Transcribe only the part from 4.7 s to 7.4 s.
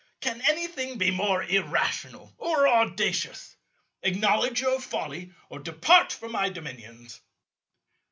folly or depart from my dominions."